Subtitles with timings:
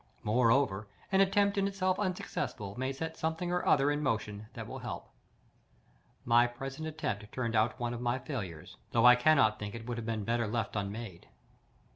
[0.23, 4.79] Moreover, an attempt in itself unsuccessful may set something or other in motion that will
[4.79, 5.07] help.
[6.25, 9.87] My present attempt turned out one of my failures, though I cannot think that it
[9.87, 11.27] would have been better left unmade.